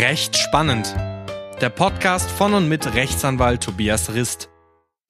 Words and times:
Recht 0.00 0.36
spannend. 0.36 0.92
Der 1.60 1.70
Podcast 1.70 2.28
von 2.28 2.52
und 2.54 2.68
mit 2.68 2.96
Rechtsanwalt 2.96 3.62
Tobias 3.62 4.12
Rist. 4.12 4.50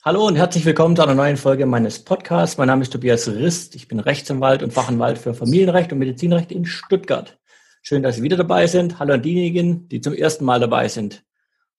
Hallo 0.05 0.27
und 0.27 0.37
herzlich 0.37 0.67
willkommen 0.67 0.95
zu 0.95 1.03
einer 1.03 1.15
neuen 1.15 1.39
Folge 1.39 1.65
meines 1.65 2.05
Podcasts. 2.05 2.59
Mein 2.59 2.67
Name 2.67 2.83
ist 2.83 2.93
Tobias 2.93 3.27
Rist. 3.27 3.77
Ich 3.77 3.89
bin 3.89 3.99
Rechtsanwalt 3.99 4.63
und 4.63 4.75
Fachanwalt 4.75 5.17
für 5.17 5.33
Familienrecht 5.33 5.91
und 5.91 6.01
Medizinrecht 6.01 6.53
in 6.53 6.67
Stuttgart. 6.67 7.39
Schön, 7.81 8.03
dass 8.03 8.17
Sie 8.17 8.23
wieder 8.23 8.37
dabei 8.37 8.67
sind. 8.67 8.99
Hallo 8.99 9.15
an 9.15 9.23
diejenigen, 9.23 9.89
die 9.89 10.03
zum 10.03 10.13
ersten 10.13 10.45
Mal 10.45 10.61
dabei 10.61 10.89
sind. 10.89 11.25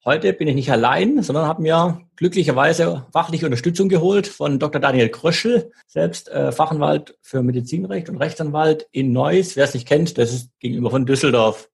Heute 0.04 0.32
bin 0.32 0.48
ich 0.48 0.56
nicht 0.56 0.72
allein, 0.72 1.22
sondern 1.22 1.46
habe 1.46 1.62
mir 1.62 2.00
glücklicherweise 2.16 3.06
fachliche 3.12 3.46
Unterstützung 3.46 3.88
geholt 3.88 4.26
von 4.26 4.58
Dr. 4.58 4.80
Daniel 4.80 5.10
Kröschel, 5.10 5.70
selbst 5.86 6.28
äh, 6.28 6.50
Fachanwalt 6.50 7.16
für 7.22 7.44
Medizinrecht 7.44 8.08
und 8.08 8.16
Rechtsanwalt 8.16 8.88
in 8.90 9.12
Neuss. 9.12 9.54
Wer 9.54 9.62
es 9.62 9.74
nicht 9.74 9.86
kennt, 9.86 10.18
das 10.18 10.32
ist 10.32 10.50
gegenüber 10.58 10.90
von 10.90 11.06
Düsseldorf. 11.06 11.68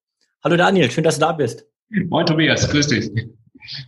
Hallo 0.45 0.57
Daniel, 0.57 0.91
schön, 0.91 1.05
dass 1.05 1.17
du 1.17 1.21
da 1.21 1.33
bist. 1.33 1.67
Moin 2.09 2.27
Tobias, 2.27 2.69
grüß 2.69 2.89
dich. 2.89 3.13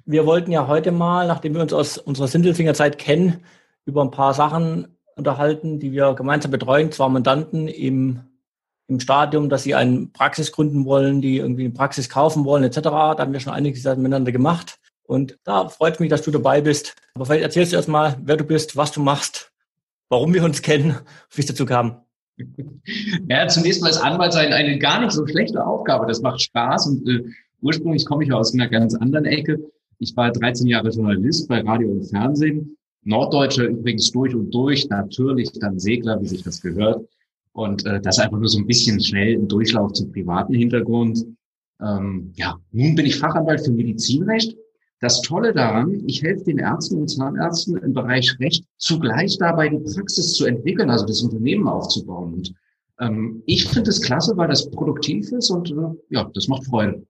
Wir 0.07 0.25
wollten 0.25 0.53
ja 0.53 0.69
heute 0.69 0.93
mal, 0.93 1.27
nachdem 1.27 1.55
wir 1.55 1.63
uns 1.63 1.73
aus 1.73 1.99
unserer 1.99 2.29
Sindelfingerzeit 2.29 2.97
kennen, 2.97 3.41
über 3.87 4.03
ein 4.03 4.13
paar 4.13 4.35
Sachen 4.35 4.97
unterhalten, 5.17 5.81
die 5.81 5.91
wir 5.91 6.15
gemeinsam 6.15 6.53
betreuen, 6.53 6.93
zwar 6.93 7.09
Mandanten 7.09 7.67
im 7.67 8.21
im 8.87 9.01
Stadium, 9.01 9.49
dass 9.49 9.63
sie 9.63 9.75
eine 9.75 10.07
Praxis 10.13 10.53
gründen 10.53 10.85
wollen, 10.85 11.21
die 11.23 11.39
irgendwie 11.39 11.65
eine 11.65 11.73
Praxis 11.73 12.09
kaufen 12.09 12.45
wollen, 12.45 12.65
etc. 12.65 12.81
Da 12.83 13.17
haben 13.19 13.33
wir 13.33 13.41
schon 13.41 13.53
einiges 13.53 13.83
miteinander 13.85 14.31
gemacht. 14.31 14.79
Und 15.05 15.39
da 15.43 15.69
freut 15.69 16.01
mich, 16.01 16.11
dass 16.11 16.23
du 16.23 16.31
dabei 16.31 16.61
bist. 16.61 16.95
Aber 17.15 17.27
vielleicht 17.27 17.43
erzählst 17.43 17.73
du 17.73 17.77
erstmal, 17.77 18.17
wer 18.23 18.37
du 18.37 18.45
bist, 18.45 18.77
was 18.77 18.93
du 18.93 19.01
machst, 19.01 19.53
warum 20.09 20.35
wir 20.35 20.45
uns 20.45 20.63
kennen, 20.63 20.99
wie 21.35 21.41
es 21.41 21.47
dazu 21.47 21.67
kam. 21.67 22.04
Ja, 23.29 23.47
zunächst 23.49 23.81
mal 23.81 23.89
ist 23.89 23.99
Anwalt 23.99 24.33
sein 24.33 24.53
eine 24.53 24.79
gar 24.79 25.01
nicht 25.01 25.13
so 25.13 25.27
schlechte 25.27 25.65
Aufgabe. 25.65 26.07
Das 26.07 26.21
macht 26.21 26.43
Spaß 26.43 26.89
und 26.89 27.09
äh, 27.09 27.25
ursprünglich 27.63 28.05
komme 28.05 28.25
ich 28.25 28.33
aus 28.33 28.53
einer 28.53 28.69
ganz 28.69 28.95
anderen 28.95 29.25
Ecke. 29.25 29.59
Ich 29.99 30.17
war 30.17 30.31
13 30.31 30.67
Jahre 30.67 30.91
Journalist 30.91 31.49
bei 31.49 31.61
Radio 31.61 31.91
und 31.91 32.05
Fernsehen. 32.05 32.77
Norddeutscher 33.05 33.69
übrigens 33.69 34.11
durch 34.11 34.35
und 34.35 34.53
durch, 34.53 34.89
natürlich 34.89 35.53
dann 35.53 35.79
Segler, 35.79 36.21
wie 36.21 36.27
sich 36.27 36.43
das 36.43 36.61
gehört. 36.61 37.07
Und 37.53 37.87
äh, 37.87 38.01
das 38.01 38.19
einfach 38.19 38.39
nur 38.39 38.49
so 38.49 38.59
ein 38.59 38.67
bisschen 38.67 39.01
schnell 39.01 39.35
im 39.35 39.49
Durchlauf 39.49 39.93
zum 39.93 40.11
privaten 40.11 40.55
Hintergrund. 40.55 41.25
Ähm, 41.81 42.33
ja, 42.35 42.59
nun 42.73 42.95
bin 42.95 43.07
ich 43.07 43.17
Fachanwalt 43.17 43.65
für 43.65 43.73
Medizinrecht. 43.73 44.57
Das 45.05 45.21
Tolle 45.21 45.53
daran, 45.53 46.03
ich 46.07 46.23
helfe 46.23 46.45
den 46.45 46.57
Ärzten 46.57 47.03
und 47.03 47.09
Zahnärzten 47.09 47.77
im 47.77 47.93
Bereich 47.93 48.35
Recht 48.41 48.65
zugleich 48.79 49.37
dabei, 49.37 49.69
die 49.69 49.77
Praxis 49.77 50.33
zu 50.33 50.47
entwickeln, 50.47 50.89
also 50.89 51.05
das 51.05 51.21
Unternehmen 51.21 51.69
aufzubauen. 51.69 52.33
Und 52.33 52.55
ähm, 53.01 53.43
ich 53.45 53.69
finde 53.69 53.91
es 53.91 54.01
klasse, 54.01 54.35
weil 54.39 54.49
das 54.49 54.71
produktiv 54.71 55.31
ist 55.31 55.51
und 55.51 55.71
äh, 55.73 55.75
ja, 56.09 56.31
das 56.33 56.49
macht 56.49 56.65
Freude. 56.65 57.05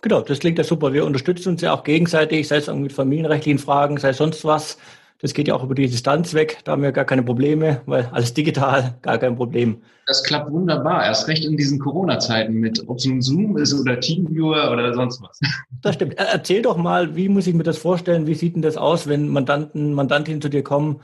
Genau, 0.00 0.22
das 0.22 0.38
klingt 0.38 0.56
ja 0.56 0.64
super. 0.64 0.94
Wir 0.94 1.04
unterstützen 1.04 1.50
uns 1.50 1.60
ja 1.60 1.74
auch 1.74 1.84
gegenseitig, 1.84 2.48
sei 2.48 2.56
es 2.56 2.72
mit 2.72 2.94
familienrechtlichen 2.94 3.58
Fragen, 3.58 3.98
sei 3.98 4.08
es 4.08 4.16
sonst 4.16 4.42
was. 4.46 4.78
Das 5.22 5.34
geht 5.34 5.48
ja 5.48 5.54
auch 5.54 5.62
über 5.62 5.74
die 5.74 5.88
Distanz 5.88 6.32
weg. 6.32 6.60
Da 6.64 6.72
haben 6.72 6.82
wir 6.82 6.92
gar 6.92 7.04
keine 7.04 7.22
Probleme, 7.22 7.82
weil 7.84 8.06
alles 8.06 8.32
digital, 8.32 8.98
gar 9.02 9.18
kein 9.18 9.36
Problem. 9.36 9.82
Das 10.06 10.24
klappt 10.24 10.50
wunderbar. 10.50 11.04
Erst 11.04 11.28
recht 11.28 11.44
in 11.44 11.56
diesen 11.58 11.78
Corona-Zeiten 11.78 12.54
mit, 12.54 12.88
ob 12.88 12.98
es 12.98 13.04
nun 13.04 13.20
Zoom 13.20 13.58
ist 13.58 13.74
oder 13.78 14.00
Teamviewer 14.00 14.70
oder 14.72 14.94
sonst 14.94 15.20
was. 15.22 15.38
Das 15.82 15.94
stimmt. 15.94 16.14
Erzähl 16.18 16.60
doch 16.60 16.76
mal, 16.76 17.16
wie 17.16 17.30
muss 17.30 17.46
ich 17.46 17.54
mir 17.54 17.62
das 17.62 17.78
vorstellen? 17.78 18.26
Wie 18.26 18.34
sieht 18.34 18.54
denn 18.54 18.62
das 18.62 18.76
aus, 18.76 19.06
wenn 19.06 19.28
Mandanten, 19.28 19.94
Mandantinnen 19.94 20.42
zu 20.42 20.50
dir 20.50 20.62
kommen? 20.62 21.00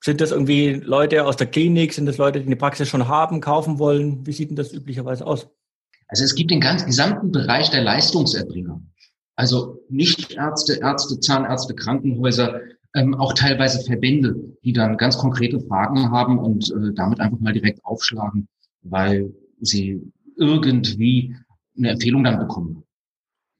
Sind 0.00 0.20
das 0.20 0.32
irgendwie 0.32 0.80
Leute 0.84 1.24
aus 1.24 1.36
der 1.36 1.46
Klinik? 1.46 1.92
Sind 1.92 2.06
das 2.06 2.18
Leute, 2.18 2.40
die 2.40 2.46
eine 2.46 2.56
Praxis 2.56 2.88
schon 2.88 3.06
haben, 3.06 3.40
kaufen 3.40 3.78
wollen? 3.78 4.26
Wie 4.26 4.32
sieht 4.32 4.50
denn 4.50 4.56
das 4.56 4.72
üblicherweise 4.72 5.24
aus? 5.24 5.48
Also 6.08 6.24
es 6.24 6.34
gibt 6.34 6.50
den 6.50 6.60
ganzen 6.60 6.86
gesamten 6.86 7.30
Bereich 7.30 7.70
der 7.70 7.82
Leistungserbringer. 7.82 8.80
Also 9.36 9.78
nicht 9.88 10.32
Ärzte, 10.32 10.80
Ärzte, 10.80 11.20
Zahnärzte, 11.20 11.74
Krankenhäuser, 11.74 12.60
ähm, 12.94 13.14
auch 13.14 13.32
teilweise 13.32 13.84
Verbände, 13.84 14.34
die 14.64 14.72
dann 14.72 14.96
ganz 14.96 15.18
konkrete 15.18 15.60
Fragen 15.60 16.10
haben 16.10 16.38
und 16.38 16.70
äh, 16.70 16.92
damit 16.94 17.20
einfach 17.20 17.40
mal 17.40 17.52
direkt 17.52 17.84
aufschlagen, 17.84 18.48
weil 18.82 19.32
sie 19.60 20.02
irgendwie 20.36 21.36
eine 21.76 21.90
Empfehlung 21.90 22.24
dann 22.24 22.38
bekommen. 22.38 22.84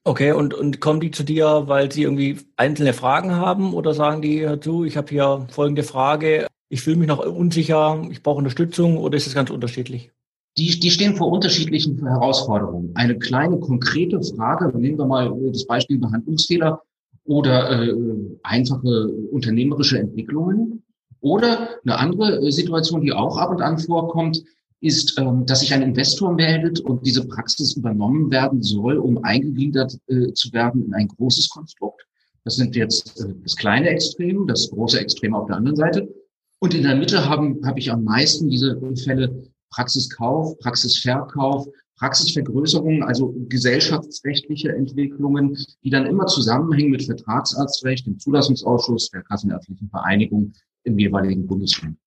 Okay, 0.05 0.33
und, 0.33 0.53
und 0.53 0.81
kommen 0.81 0.99
die 0.99 1.11
zu 1.11 1.23
dir, 1.23 1.63
weil 1.67 1.91
sie 1.91 2.03
irgendwie 2.03 2.37
einzelne 2.57 2.93
Fragen 2.93 3.35
haben 3.35 3.73
oder 3.73 3.93
sagen 3.93 4.21
die, 4.21 4.41
hör 4.41 4.59
zu, 4.59 4.83
ich 4.83 4.97
habe 4.97 5.09
hier 5.09 5.47
folgende 5.49 5.83
Frage, 5.83 6.47
ich 6.67 6.81
fühle 6.81 6.97
mich 6.97 7.07
noch 7.07 7.25
unsicher, 7.25 8.05
ich 8.11 8.21
brauche 8.21 8.39
Unterstützung 8.39 8.97
oder 8.97 9.15
ist 9.15 9.27
es 9.27 9.33
ganz 9.33 9.49
unterschiedlich? 9.49 10.11
Die, 10.57 10.79
die 10.79 10.91
stehen 10.91 11.15
vor 11.15 11.31
unterschiedlichen 11.31 12.05
Herausforderungen. 12.05 12.91
Eine 12.95 13.17
kleine 13.17 13.59
konkrete 13.59 14.21
Frage, 14.21 14.77
nehmen 14.77 14.97
wir 14.97 15.05
mal 15.05 15.33
das 15.51 15.65
Beispiel 15.65 15.97
Behandlungsfehler, 15.97 16.81
oder 17.25 17.83
äh, 17.83 17.95
einfache 18.43 19.07
unternehmerische 19.31 19.99
Entwicklungen. 19.99 20.83
Oder 21.21 21.69
eine 21.83 21.97
andere 21.97 22.45
äh, 22.45 22.51
Situation, 22.51 23.01
die 23.01 23.13
auch 23.13 23.37
ab 23.37 23.51
und 23.51 23.61
an 23.61 23.79
vorkommt, 23.79 24.43
ist, 24.81 25.17
ähm, 25.17 25.45
dass 25.45 25.61
sich 25.61 25.73
ein 25.73 25.81
Investor 25.81 26.33
meldet 26.33 26.81
und 26.81 27.05
diese 27.05 27.25
Praxis 27.25 27.77
übernommen 27.77 28.29
werden 28.29 28.61
soll, 28.61 28.97
um 28.97 29.23
eingegliedert 29.23 29.97
äh, 30.07 30.33
zu 30.33 30.51
werden 30.51 30.85
in 30.85 30.93
ein 30.93 31.07
großes 31.07 31.49
Konstrukt. 31.49 32.05
Das 32.43 32.57
sind 32.57 32.75
jetzt 32.75 33.21
äh, 33.21 33.33
das 33.41 33.55
kleine 33.55 33.89
Extrem, 33.89 34.45
das 34.45 34.69
große 34.71 34.99
Extrem 34.99 35.33
auf 35.33 35.47
der 35.47 35.55
anderen 35.55 35.77
Seite. 35.77 36.13
Und 36.59 36.73
in 36.73 36.83
der 36.83 36.95
Mitte 36.95 37.29
habe 37.29 37.57
ich 37.77 37.91
am 37.91 38.03
meisten 38.03 38.49
diese 38.49 38.79
Fälle 39.03 39.49
Praxiskauf, 39.69 40.57
Praxisverkauf, 40.59 41.67
Praxisvergrößerungen, 41.97 43.03
also 43.03 43.35
gesellschaftsrechtliche 43.49 44.73
Entwicklungen, 44.73 45.57
die 45.83 45.89
dann 45.89 46.05
immer 46.05 46.25
zusammenhängen 46.25 46.91
mit 46.91 47.03
Vertragsarztrecht, 47.03 48.05
dem 48.05 48.19
Zulassungsausschuss 48.19 49.09
der 49.11 49.21
Kassenärztlichen 49.23 49.89
Vereinigung 49.89 50.53
im 50.83 50.97
jeweiligen 50.97 51.47
Bundesland. 51.47 51.97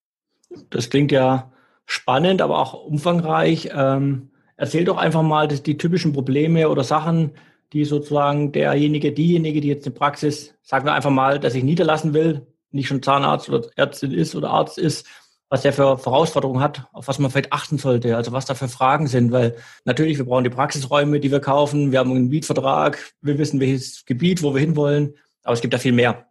Das 0.69 0.89
klingt 0.89 1.11
ja 1.11 1.51
spannend, 1.85 2.41
aber 2.41 2.59
auch 2.59 2.73
umfangreich. 2.85 3.69
Ähm, 3.73 4.29
erzähl 4.55 4.85
doch 4.85 4.97
einfach 4.97 5.23
mal 5.23 5.47
dass 5.47 5.63
die 5.63 5.77
typischen 5.77 6.13
Probleme 6.13 6.69
oder 6.69 6.83
Sachen, 6.83 7.31
die 7.73 7.85
sozusagen 7.85 8.51
derjenige, 8.51 9.11
diejenige, 9.11 9.61
die 9.61 9.67
jetzt 9.67 9.85
eine 9.85 9.95
Praxis, 9.95 10.53
sagen 10.61 10.85
wir 10.85 10.93
einfach 10.93 11.09
mal, 11.11 11.39
dass 11.39 11.55
ich 11.55 11.63
niederlassen 11.63 12.13
will, 12.13 12.45
nicht 12.71 12.87
schon 12.87 13.01
Zahnarzt 13.01 13.49
oder 13.49 13.67
Ärztin 13.75 14.11
ist 14.11 14.35
oder 14.35 14.49
Arzt 14.51 14.77
ist, 14.77 15.07
was 15.49 15.61
der 15.61 15.73
für 15.73 15.97
Herausforderungen 16.03 16.61
hat, 16.61 16.87
auf 16.91 17.07
was 17.07 17.19
man 17.19 17.31
vielleicht 17.31 17.53
achten 17.53 17.77
sollte, 17.77 18.17
also 18.17 18.31
was 18.31 18.45
da 18.45 18.53
für 18.53 18.67
Fragen 18.67 19.07
sind, 19.07 19.31
weil 19.31 19.55
natürlich, 19.85 20.17
wir 20.17 20.25
brauchen 20.25 20.43
die 20.43 20.49
Praxisräume, 20.49 21.19
die 21.19 21.31
wir 21.31 21.39
kaufen, 21.39 21.91
wir 21.91 21.99
haben 21.99 22.11
einen 22.11 22.27
Mietvertrag, 22.27 22.99
wir 23.21 23.37
wissen, 23.37 23.59
welches 23.59 24.05
Gebiet, 24.05 24.43
wo 24.43 24.53
wir 24.53 24.59
hinwollen, 24.59 25.13
aber 25.43 25.53
es 25.53 25.61
gibt 25.61 25.73
da 25.73 25.77
viel 25.77 25.93
mehr. 25.93 26.25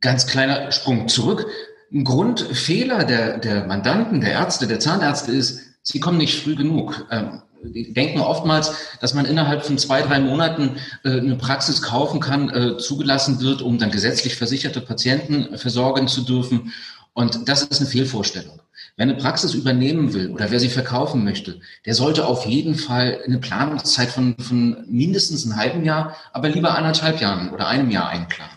Ganz 0.00 0.26
kleiner 0.26 0.72
Sprung 0.72 1.08
zurück. 1.08 1.46
Ein 1.92 2.04
Grundfehler 2.04 3.04
der, 3.04 3.38
der 3.38 3.66
Mandanten, 3.66 4.20
der 4.20 4.32
Ärzte, 4.32 4.66
der 4.66 4.80
Zahnärzte 4.80 5.32
ist, 5.32 5.60
sie 5.82 6.00
kommen 6.00 6.18
nicht 6.18 6.42
früh 6.42 6.54
genug. 6.54 7.06
Ähm, 7.10 7.42
die 7.62 7.92
denken 7.92 8.20
oftmals, 8.20 8.72
dass 9.00 9.14
man 9.14 9.24
innerhalb 9.24 9.64
von 9.64 9.78
zwei, 9.78 10.02
drei 10.02 10.20
Monaten 10.20 10.76
äh, 11.04 11.18
eine 11.18 11.36
Praxis 11.36 11.82
kaufen 11.82 12.20
kann, 12.20 12.50
äh, 12.50 12.76
zugelassen 12.78 13.40
wird, 13.40 13.62
um 13.62 13.78
dann 13.78 13.90
gesetzlich 13.90 14.36
versicherte 14.36 14.80
Patienten 14.80 15.58
versorgen 15.58 16.08
zu 16.08 16.22
dürfen. 16.22 16.72
Und 17.18 17.48
das 17.48 17.64
ist 17.64 17.80
eine 17.80 17.90
Fehlvorstellung. 17.90 18.60
Wer 18.96 19.02
eine 19.02 19.16
Praxis 19.16 19.52
übernehmen 19.52 20.14
will 20.14 20.30
oder 20.30 20.52
wer 20.52 20.60
sie 20.60 20.68
verkaufen 20.68 21.24
möchte, 21.24 21.60
der 21.84 21.94
sollte 21.94 22.24
auf 22.24 22.46
jeden 22.46 22.76
Fall 22.76 23.18
eine 23.26 23.38
Planungszeit 23.38 24.10
von, 24.10 24.36
von 24.38 24.84
mindestens 24.86 25.44
einem 25.44 25.56
halben 25.56 25.84
Jahr, 25.84 26.14
aber 26.32 26.48
lieber 26.48 26.78
anderthalb 26.78 27.20
Jahren 27.20 27.50
oder 27.50 27.66
einem 27.66 27.90
Jahr 27.90 28.08
einplanen. 28.08 28.54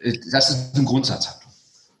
Äh, 0.00 0.18
das 0.32 0.50
ist 0.50 0.76
ein 0.76 0.84
Grundsatz. 0.84 1.38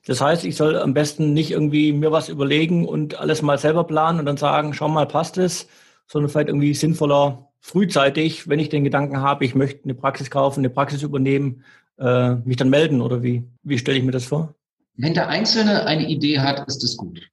Das 0.04 0.20
heißt, 0.20 0.44
ich 0.44 0.56
soll 0.56 0.76
am 0.76 0.94
besten 0.94 1.32
nicht 1.32 1.52
irgendwie 1.52 1.92
mir 1.92 2.10
was 2.10 2.28
überlegen 2.28 2.88
und 2.88 3.20
alles 3.20 3.42
mal 3.42 3.56
selber 3.56 3.84
planen 3.84 4.18
und 4.18 4.26
dann 4.26 4.36
sagen, 4.36 4.74
schau 4.74 4.88
mal, 4.88 5.06
passt 5.06 5.38
es, 5.38 5.68
sondern 6.08 6.28
vielleicht 6.28 6.48
irgendwie 6.48 6.74
sinnvoller 6.74 7.50
frühzeitig, 7.60 8.48
wenn 8.48 8.58
ich 8.58 8.68
den 8.68 8.82
Gedanken 8.82 9.20
habe, 9.20 9.44
ich 9.44 9.54
möchte 9.54 9.84
eine 9.84 9.94
Praxis 9.94 10.28
kaufen, 10.28 10.58
eine 10.58 10.70
Praxis 10.70 11.02
übernehmen, 11.02 11.62
äh, 12.00 12.34
mich 12.34 12.56
dann 12.56 12.68
melden 12.68 13.00
oder 13.00 13.22
wie? 13.22 13.44
Wie 13.62 13.78
stelle 13.78 13.96
ich 13.96 14.02
mir 14.04 14.10
das 14.10 14.24
vor? 14.24 14.56
Wenn 14.96 15.14
der 15.14 15.28
Einzelne 15.28 15.86
eine 15.86 16.08
Idee 16.08 16.40
hat, 16.40 16.66
ist 16.68 16.84
es 16.84 16.96
gut. 16.96 17.28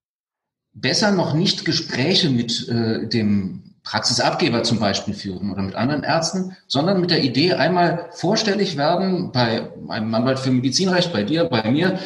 Besser 0.73 1.11
noch 1.11 1.33
nicht 1.33 1.65
Gespräche 1.65 2.29
mit 2.29 2.67
äh, 2.69 3.07
dem 3.07 3.75
Praxisabgeber 3.83 4.63
zum 4.63 4.79
Beispiel 4.79 5.13
führen 5.13 5.51
oder 5.51 5.61
mit 5.61 5.75
anderen 5.75 6.03
Ärzten, 6.03 6.55
sondern 6.67 7.01
mit 7.01 7.11
der 7.11 7.23
Idee 7.23 7.53
einmal 7.53 8.09
vorstellig 8.11 8.77
werden 8.77 9.31
bei 9.31 9.69
einem 9.89 10.13
Anwalt 10.13 10.39
für 10.39 10.51
Medizinrecht, 10.51 11.11
bei 11.11 11.23
dir, 11.23 11.45
bei 11.45 11.69
mir, 11.71 11.99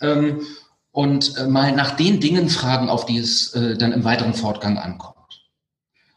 ähm, 0.00 0.42
und 0.90 1.36
äh, 1.38 1.46
mal 1.46 1.72
nach 1.72 1.96
den 1.96 2.20
Dingen 2.20 2.50
fragen, 2.50 2.90
auf 2.90 3.06
die 3.06 3.16
es 3.16 3.54
äh, 3.54 3.76
dann 3.76 3.92
im 3.92 4.04
weiteren 4.04 4.34
Fortgang 4.34 4.76
ankommt. 4.76 5.16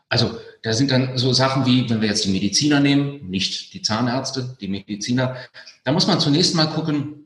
Also 0.10 0.38
da 0.64 0.74
sind 0.74 0.92
dann 0.92 1.18
so 1.18 1.32
Sachen 1.32 1.66
wie, 1.66 1.90
wenn 1.90 2.02
wir 2.02 2.10
jetzt 2.10 2.26
die 2.26 2.32
Mediziner 2.32 2.80
nehmen, 2.82 3.30
nicht 3.30 3.74
die 3.74 3.82
Zahnärzte, 3.82 4.58
die 4.60 4.68
Mediziner, 4.68 5.38
da 5.86 5.92
muss 5.92 6.08
man 6.08 6.20
zunächst 6.20 6.56
mal 6.56 6.66
gucken, 6.66 7.26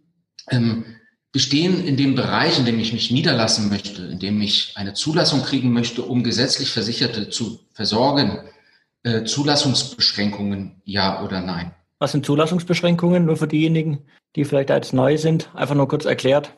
ähm, 0.51 0.85
bestehen 1.31 1.85
in 1.85 1.97
dem 1.97 2.15
Bereich, 2.15 2.57
in 2.57 2.65
dem 2.65 2.79
ich 2.79 2.93
mich 2.93 3.11
niederlassen 3.11 3.69
möchte, 3.69 4.03
in 4.03 4.19
dem 4.19 4.41
ich 4.41 4.73
eine 4.75 4.93
Zulassung 4.93 5.43
kriegen 5.43 5.71
möchte, 5.71 6.01
um 6.01 6.23
gesetzlich 6.23 6.71
Versicherte 6.71 7.29
zu 7.29 7.59
versorgen, 7.73 8.39
äh, 9.03 9.23
Zulassungsbeschränkungen, 9.23 10.81
ja 10.85 11.23
oder 11.23 11.41
nein. 11.41 11.73
Was 11.99 12.13
sind 12.13 12.25
Zulassungsbeschränkungen, 12.25 13.25
nur 13.25 13.37
für 13.37 13.47
diejenigen, 13.47 13.99
die 14.35 14.45
vielleicht 14.45 14.71
als 14.71 14.93
neu 14.93 15.17
sind? 15.17 15.49
Einfach 15.53 15.75
nur 15.75 15.87
kurz 15.87 16.05
erklärt. 16.05 16.55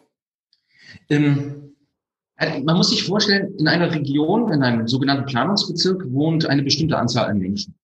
Ähm, 1.09 1.75
äh, 2.38 2.62
man 2.62 2.77
muss 2.77 2.89
sich 2.89 3.03
vorstellen, 3.03 3.56
in 3.57 3.68
einer 3.68 3.91
Region, 3.94 4.51
in 4.51 4.63
einem 4.63 4.88
sogenannten 4.88 5.25
Planungsbezirk 5.25 6.12
wohnt 6.12 6.45
eine 6.45 6.63
bestimmte 6.63 6.97
Anzahl 6.97 7.29
an 7.29 7.39
Menschen. 7.39 7.75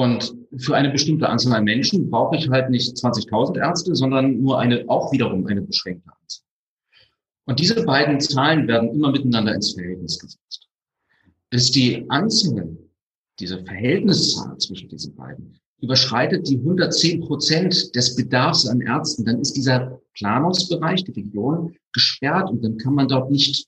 Und 0.00 0.34
für 0.56 0.74
eine 0.74 0.88
bestimmte 0.88 1.28
Anzahl 1.28 1.52
an 1.52 1.64
Menschen 1.64 2.08
brauche 2.08 2.34
ich 2.34 2.48
halt 2.48 2.70
nicht 2.70 2.96
20.000 2.96 3.58
Ärzte, 3.58 3.94
sondern 3.94 4.40
nur 4.40 4.58
eine, 4.58 4.82
auch 4.88 5.12
wiederum 5.12 5.46
eine 5.46 5.60
beschränkte 5.60 6.08
Anzahl. 6.08 6.46
Und 7.44 7.60
diese 7.60 7.84
beiden 7.84 8.18
Zahlen 8.18 8.66
werden 8.66 8.94
immer 8.94 9.10
miteinander 9.12 9.54
ins 9.54 9.74
Verhältnis 9.74 10.18
gesetzt. 10.18 10.68
Ist 11.50 11.74
die 11.74 12.08
Anzahl, 12.08 12.78
diese 13.40 13.62
Verhältniszahl 13.62 14.56
zwischen 14.56 14.88
diesen 14.88 15.14
beiden, 15.16 15.60
überschreitet 15.82 16.48
die 16.48 16.56
110 16.56 17.20
Prozent 17.20 17.94
des 17.94 18.16
Bedarfs 18.16 18.66
an 18.66 18.80
Ärzten, 18.80 19.26
dann 19.26 19.38
ist 19.40 19.52
dieser 19.52 20.00
Planungsbereich, 20.14 21.04
die 21.04 21.12
Region, 21.12 21.76
gesperrt 21.92 22.48
und 22.48 22.64
dann 22.64 22.78
kann 22.78 22.94
man 22.94 23.06
dort 23.06 23.30
nicht 23.30 23.66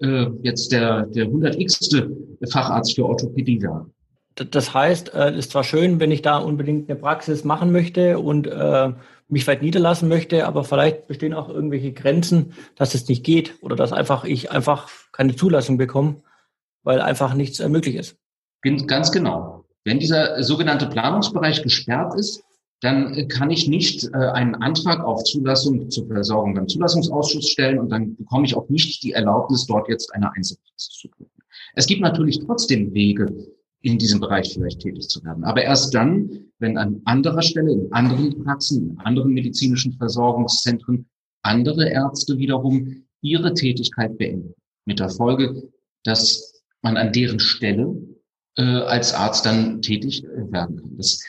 äh, 0.00 0.26
jetzt 0.42 0.72
der, 0.72 1.06
der 1.06 1.24
100x. 1.24 2.50
Facharzt 2.50 2.94
für 2.94 3.06
Orthopädie 3.06 3.62
werden. 3.62 3.94
Das 4.50 4.72
heißt, 4.72 5.10
es 5.10 5.14
äh, 5.14 5.38
ist 5.38 5.50
zwar 5.50 5.64
schön, 5.64 6.00
wenn 6.00 6.10
ich 6.10 6.22
da 6.22 6.38
unbedingt 6.38 6.88
eine 6.88 6.98
Praxis 6.98 7.44
machen 7.44 7.72
möchte 7.72 8.18
und 8.18 8.46
äh, 8.46 8.92
mich 9.28 9.44
vielleicht 9.44 9.62
niederlassen 9.62 10.08
möchte, 10.08 10.46
aber 10.46 10.64
vielleicht 10.64 11.06
bestehen 11.06 11.34
auch 11.34 11.48
irgendwelche 11.48 11.92
Grenzen, 11.92 12.54
dass 12.74 12.94
es 12.94 13.06
nicht 13.08 13.24
geht 13.24 13.54
oder 13.60 13.76
dass 13.76 13.92
einfach 13.92 14.24
ich 14.24 14.50
einfach 14.50 14.88
keine 15.12 15.36
Zulassung 15.36 15.76
bekomme, 15.76 16.22
weil 16.82 17.00
einfach 17.00 17.34
nichts 17.34 17.60
möglich 17.60 17.96
ist. 17.96 18.16
Ganz 18.86 19.12
genau. 19.12 19.64
Wenn 19.84 19.98
dieser 19.98 20.42
sogenannte 20.42 20.86
Planungsbereich 20.86 21.62
gesperrt 21.62 22.14
ist, 22.14 22.42
dann 22.80 23.28
kann 23.28 23.50
ich 23.50 23.68
nicht 23.68 24.04
äh, 24.14 24.16
einen 24.16 24.54
Antrag 24.54 25.04
auf 25.04 25.24
Zulassung 25.24 25.90
zur 25.90 26.06
Versorgung 26.06 26.54
beim 26.54 26.66
Zulassungsausschuss 26.66 27.48
stellen 27.48 27.78
und 27.78 27.90
dann 27.90 28.16
bekomme 28.16 28.46
ich 28.46 28.56
auch 28.56 28.68
nicht 28.70 29.02
die 29.02 29.12
Erlaubnis, 29.12 29.66
dort 29.66 29.88
jetzt 29.88 30.14
eine 30.14 30.32
Einzelpraxis 30.32 30.94
zu 30.98 31.08
gründen. 31.08 31.32
Es 31.74 31.86
gibt 31.86 32.00
natürlich 32.00 32.40
trotzdem 32.40 32.94
Wege, 32.94 33.30
in 33.82 33.98
diesem 33.98 34.20
Bereich 34.20 34.52
vielleicht 34.52 34.80
tätig 34.80 35.08
zu 35.08 35.24
werden. 35.24 35.44
Aber 35.44 35.62
erst 35.62 35.94
dann, 35.94 36.28
wenn 36.58 36.76
an 36.76 37.00
anderer 37.04 37.42
Stelle, 37.42 37.72
in 37.72 37.92
anderen 37.92 38.42
Praxen, 38.44 38.90
in 38.90 38.98
anderen 38.98 39.32
medizinischen 39.32 39.92
Versorgungszentren 39.94 41.06
andere 41.42 41.88
Ärzte 41.88 42.36
wiederum 42.38 43.04
ihre 43.22 43.54
Tätigkeit 43.54 44.18
beenden. 44.18 44.54
Mit 44.84 45.00
der 45.00 45.08
Folge, 45.08 45.70
dass 46.04 46.62
man 46.82 46.96
an 46.96 47.12
deren 47.12 47.40
Stelle 47.40 47.96
äh, 48.56 48.62
als 48.62 49.14
Arzt 49.14 49.46
dann 49.46 49.80
tätig 49.82 50.22
werden 50.24 50.76
kann. 50.80 50.96
Das 50.96 51.22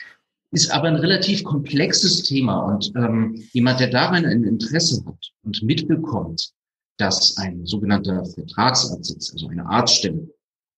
ist 0.50 0.70
aber 0.70 0.88
ein 0.88 0.96
relativ 0.96 1.44
komplexes 1.44 2.22
Thema 2.22 2.60
und 2.60 2.92
ähm, 2.96 3.42
jemand, 3.52 3.80
der 3.80 3.88
daran 3.88 4.26
ein 4.26 4.44
Interesse 4.44 5.02
hat 5.06 5.32
und 5.42 5.62
mitbekommt, 5.62 6.52
dass 6.98 7.36
ein 7.38 7.64
sogenannter 7.64 8.24
Vertragsarzt, 8.24 9.32
also 9.32 9.48
eine 9.48 9.64
Arztstelle, 9.66 10.28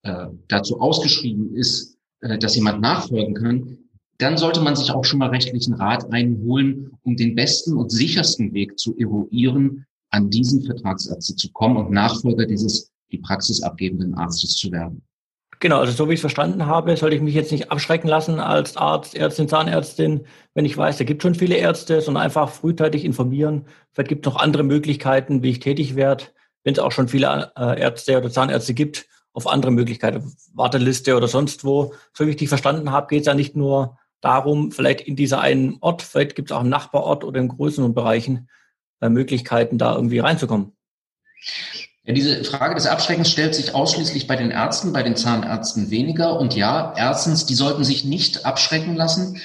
äh, 0.05 0.27
dazu 0.49 0.81
ausgeschrieben 0.81 1.55
ist, 1.55 1.97
äh, 2.21 2.39
dass 2.39 2.57
jemand 2.57 2.81
nachfolgen 2.81 3.35
kann, 3.35 3.79
dann 4.19 4.39
sollte 4.39 4.61
man 4.61 4.77
sich 4.77 4.91
auch 4.93 5.05
schon 5.05 5.19
mal 5.19 5.31
rechtlichen 5.31 5.75
Rat 5.75 6.13
einholen, 6.13 6.93
um 7.03 7.17
den 7.17 7.35
besten 7.35 7.77
und 7.77 7.91
sichersten 7.91 8.55
Weg 8.55 8.79
zu 8.79 8.97
eruieren, 8.97 9.87
an 10.11 10.31
diesen 10.31 10.63
Vertragsarzt 10.63 11.39
zu 11.39 11.53
kommen 11.53 11.77
und 11.77 11.91
Nachfolger 11.91 12.47
dieses 12.47 12.93
die 13.11 13.19
Praxis 13.19 13.63
abgebenden 13.63 14.15
Arztes 14.15 14.57
zu 14.57 14.71
werden. 14.73 15.03
Genau, 15.61 15.81
also 15.81 15.93
so 15.93 16.09
wie 16.09 16.13
ich 16.13 16.19
es 16.19 16.23
verstanden 16.23 16.67
habe, 16.67 16.97
sollte 16.97 17.17
ich 17.17 17.23
mich 17.23 17.35
jetzt 17.35 17.53
nicht 17.53 17.71
abschrecken 17.71 18.09
lassen 18.09 18.39
als 18.41 18.77
Arzt, 18.77 19.15
Ärztin, 19.15 19.49
Zahnärztin, 19.49 20.27
wenn 20.53 20.65
ich 20.65 20.77
weiß, 20.77 20.99
da 20.99 21.05
gibt 21.05 21.23
schon 21.23 21.35
viele 21.35 21.57
Ärzte, 21.57 22.01
sondern 22.01 22.25
einfach 22.25 22.51
frühzeitig 22.51 23.05
informieren. 23.05 23.65
Vielleicht 23.93 24.09
gibt 24.09 24.27
es 24.27 24.33
noch 24.33 24.41
andere 24.41 24.63
Möglichkeiten, 24.63 25.43
wie 25.43 25.51
ich 25.51 25.61
tätig 25.61 25.97
werde, 25.97 26.25
wenn 26.65 26.75
es 26.75 26.79
auch 26.79 26.93
schon 26.93 27.09
viele 27.09 27.53
äh, 27.57 27.81
Ärzte 27.81 28.19
oder 28.19 28.31
Zahnärzte 28.31 28.75
gibt, 28.75 29.07
auf 29.35 29.49
andere 29.49 29.73
Möglichkeiten, 29.73 30.33
Warteliste 30.55 31.17
oder 31.17 31.29
sonst 31.29 31.65
wo. 31.65 31.93
So 32.13 32.25
wie 32.25 32.31
ich 32.31 32.37
dich 32.37 32.49
verstanden 32.49 32.93
habe, 32.93 33.09
geht 33.09 33.21
es 33.21 33.27
ja 33.27 33.35
nicht 33.35 33.57
nur 33.57 33.99
darum, 34.21 34.73
vielleicht 34.73 35.03
in 35.03 35.17
dieser 35.17 35.41
einen 35.41 35.77
Ort, 35.81 36.01
vielleicht 36.01 36.35
gibt 36.35 36.51
es 36.51 36.57
auch 36.57 36.61
einen 36.61 36.71
Nachbarort 36.71 37.25
oder 37.25 37.41
in 37.41 37.49
größeren 37.49 37.93
Bereichen 37.93 38.49
äh, 39.01 39.11
Möglichkeiten, 39.11 39.77
da 39.77 39.95
irgendwie 39.95 40.21
reinzukommen. 40.21 40.73
Ja, 42.05 42.15
diese 42.15 42.45
Frage 42.45 42.75
des 42.75 42.87
Abschreckens 42.87 43.31
stellt 43.31 43.55
sich 43.55 43.75
ausschließlich 43.75 44.27
bei 44.27 44.37
den 44.37 44.51
Ärzten, 44.51 44.93
bei 44.93 45.03
den 45.03 45.17
Zahnärzten 45.17 45.91
weniger. 45.91 46.39
Und 46.39 46.55
ja, 46.55 46.95
erstens, 46.97 47.45
die 47.45 47.55
sollten 47.55 47.85
sich 47.85 48.05
nicht 48.05 48.47
abschrecken 48.47 48.95
lassen. 48.95 49.41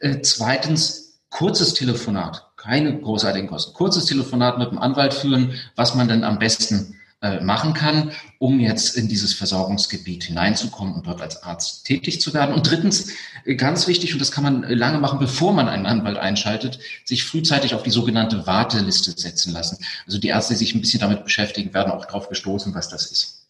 Äh, 0.00 0.20
zweitens, 0.20 1.20
kurzes 1.30 1.74
Telefonat, 1.74 2.50
keine 2.56 3.00
großartigen 3.00 3.48
Kosten. 3.48 3.72
Kurzes 3.74 4.04
Telefonat 4.04 4.58
mit 4.58 4.70
dem 4.70 4.78
Anwalt 4.78 5.14
führen, 5.14 5.54
was 5.76 5.94
man 5.94 6.08
dann 6.08 6.24
am 6.24 6.38
besten 6.38 6.99
äh, 7.22 7.40
machen 7.40 7.74
kann, 7.74 8.12
um 8.38 8.60
jetzt 8.60 8.96
in 8.96 9.06
dieses 9.06 9.34
Versorgungsgebiet 9.34 10.24
hineinzukommen 10.24 10.94
und 10.94 11.06
dort 11.06 11.20
als 11.20 11.42
Arzt 11.42 11.84
tätig 11.84 12.18
zu 12.18 12.32
werden. 12.32 12.54
Und 12.54 12.70
drittens, 12.70 13.12
äh, 13.44 13.56
ganz 13.56 13.86
wichtig, 13.86 14.14
und 14.14 14.20
das 14.20 14.32
kann 14.32 14.42
man 14.42 14.64
äh, 14.64 14.72
lange 14.72 14.98
machen, 14.98 15.18
bevor 15.18 15.52
man 15.52 15.68
einen 15.68 15.84
Anwalt 15.84 16.16
einschaltet, 16.16 16.78
sich 17.04 17.24
frühzeitig 17.24 17.74
auf 17.74 17.82
die 17.82 17.90
sogenannte 17.90 18.46
Warteliste 18.46 19.10
setzen 19.10 19.52
lassen. 19.52 19.84
Also 20.06 20.18
die 20.18 20.28
Ärzte, 20.28 20.54
die 20.54 20.60
sich 20.60 20.74
ein 20.74 20.80
bisschen 20.80 21.00
damit 21.00 21.24
beschäftigen, 21.24 21.74
werden 21.74 21.92
auch 21.92 22.06
darauf 22.06 22.30
gestoßen, 22.30 22.74
was 22.74 22.88
das 22.88 23.10
ist. 23.10 23.46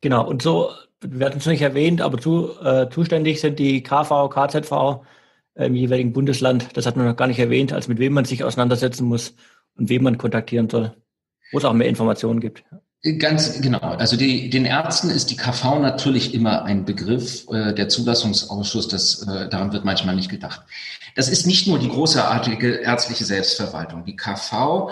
Genau, 0.00 0.26
und 0.26 0.40
so, 0.40 0.70
wir 1.02 1.26
hatten 1.26 1.38
es 1.38 1.46
nicht 1.46 1.60
erwähnt, 1.60 2.00
aber 2.00 2.18
zu, 2.18 2.58
äh, 2.62 2.88
zuständig 2.88 3.42
sind 3.42 3.58
die 3.58 3.82
KV, 3.82 4.30
KZV 4.30 5.04
im 5.56 5.74
jeweiligen 5.74 6.14
Bundesland. 6.14 6.74
Das 6.74 6.86
hat 6.86 6.96
man 6.96 7.04
noch 7.06 7.16
gar 7.16 7.26
nicht 7.26 7.38
erwähnt, 7.38 7.74
als 7.74 7.86
mit 7.86 7.98
wem 7.98 8.14
man 8.14 8.24
sich 8.24 8.44
auseinandersetzen 8.44 9.06
muss 9.06 9.34
und 9.74 9.90
wem 9.90 10.04
man 10.04 10.16
kontaktieren 10.16 10.70
soll, 10.70 10.96
wo 11.52 11.58
es 11.58 11.66
auch 11.66 11.74
mehr 11.74 11.88
Informationen 11.88 12.40
gibt. 12.40 12.64
Ganz 13.18 13.62
genau. 13.62 13.78
Also 13.78 14.16
die, 14.16 14.50
den 14.50 14.66
Ärzten 14.66 15.08
ist 15.08 15.30
die 15.30 15.36
KV 15.36 15.78
natürlich 15.78 16.34
immer 16.34 16.64
ein 16.64 16.84
Begriff. 16.84 17.48
Äh, 17.50 17.72
der 17.72 17.88
Zulassungsausschuss, 17.88 18.88
das, 18.88 19.22
äh, 19.22 19.48
daran 19.48 19.72
wird 19.72 19.86
manchmal 19.86 20.16
nicht 20.16 20.28
gedacht. 20.28 20.60
Das 21.16 21.30
ist 21.30 21.46
nicht 21.46 21.66
nur 21.66 21.78
die 21.78 21.88
großartige 21.88 22.82
ärztliche 22.82 23.24
Selbstverwaltung. 23.24 24.04
Die 24.04 24.16
KV 24.16 24.90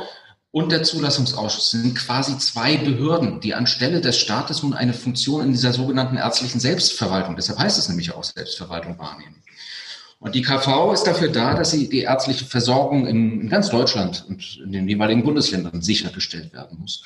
und 0.50 0.72
der 0.72 0.84
Zulassungsausschuss 0.84 1.70
sind 1.70 1.94
quasi 1.96 2.38
zwei 2.38 2.78
Behörden, 2.78 3.40
die 3.40 3.54
anstelle 3.54 4.00
des 4.00 4.18
Staates 4.18 4.62
nun 4.62 4.72
eine 4.72 4.94
Funktion 4.94 5.44
in 5.44 5.52
dieser 5.52 5.74
sogenannten 5.74 6.16
ärztlichen 6.16 6.60
Selbstverwaltung, 6.60 7.36
deshalb 7.36 7.58
heißt 7.58 7.78
es 7.78 7.88
nämlich 7.90 8.14
auch 8.14 8.24
Selbstverwaltung 8.24 8.98
wahrnehmen. 8.98 9.42
Und 10.20 10.34
die 10.34 10.42
KV 10.42 10.92
ist 10.92 11.04
dafür 11.04 11.28
da, 11.28 11.54
dass 11.54 11.70
sie 11.70 11.88
die 11.88 12.00
ärztliche 12.00 12.46
Versorgung 12.46 13.06
in, 13.06 13.42
in 13.42 13.48
ganz 13.48 13.68
Deutschland 13.68 14.24
und 14.28 14.58
in 14.64 14.72
den 14.72 14.88
jeweiligen 14.88 15.22
Bundesländern 15.22 15.82
sichergestellt 15.82 16.52
werden 16.54 16.78
muss. 16.80 17.04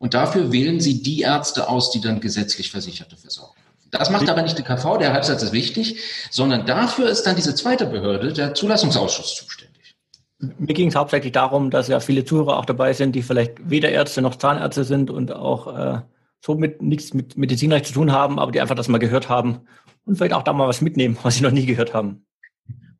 Und 0.00 0.14
dafür 0.14 0.50
wählen 0.50 0.80
Sie 0.80 1.02
die 1.02 1.20
Ärzte 1.20 1.68
aus, 1.68 1.90
die 1.90 2.00
dann 2.00 2.20
gesetzlich 2.20 2.70
Versicherte 2.70 3.18
versorgen. 3.18 3.60
Das 3.90 4.08
macht 4.08 4.30
aber 4.30 4.40
nicht 4.40 4.56
die 4.56 4.62
KV, 4.62 4.96
der 4.96 5.12
Halbsatz 5.12 5.42
ist 5.42 5.52
wichtig, 5.52 6.00
sondern 6.30 6.64
dafür 6.64 7.10
ist 7.10 7.24
dann 7.24 7.36
diese 7.36 7.54
zweite 7.54 7.84
Behörde, 7.86 8.32
der 8.32 8.54
Zulassungsausschuss, 8.54 9.36
zuständig. 9.36 9.96
Mir 10.38 10.72
ging 10.72 10.88
es 10.88 10.94
hauptsächlich 10.94 11.32
darum, 11.32 11.70
dass 11.70 11.88
ja 11.88 12.00
viele 12.00 12.24
Zuhörer 12.24 12.56
auch 12.56 12.64
dabei 12.64 12.94
sind, 12.94 13.14
die 13.14 13.22
vielleicht 13.22 13.68
weder 13.68 13.90
Ärzte 13.90 14.22
noch 14.22 14.36
Zahnärzte 14.36 14.84
sind 14.84 15.10
und 15.10 15.32
auch 15.32 15.76
äh, 15.76 16.00
somit 16.40 16.80
nichts 16.80 17.12
mit 17.12 17.36
Medizinrecht 17.36 17.86
zu 17.86 17.92
tun 17.92 18.10
haben, 18.10 18.38
aber 18.38 18.52
die 18.52 18.60
einfach 18.62 18.76
das 18.76 18.88
mal 18.88 18.98
gehört 18.98 19.28
haben 19.28 19.60
und 20.06 20.16
vielleicht 20.16 20.32
auch 20.32 20.44
da 20.44 20.54
mal 20.54 20.68
was 20.68 20.80
mitnehmen, 20.80 21.18
was 21.22 21.34
sie 21.34 21.42
noch 21.42 21.50
nie 21.50 21.66
gehört 21.66 21.92
haben. 21.92 22.24